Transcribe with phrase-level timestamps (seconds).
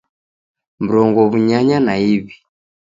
[0.83, 2.35] Mrongo w'unyanya na iw'i